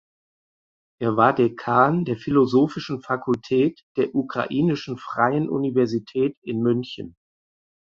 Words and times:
Er 0.99 1.15
war 1.15 1.31
Dekan 1.31 2.05
der 2.05 2.17
philosophischen 2.17 3.03
Fakultät 3.03 3.85
der 3.97 4.15
Ukrainischen 4.15 4.97
Freien 4.97 5.47
Universität 5.47 6.35
in 6.41 6.59
München. 6.63 7.15